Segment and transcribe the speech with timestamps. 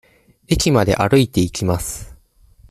[0.47, 2.17] 駅まで歩いていきます。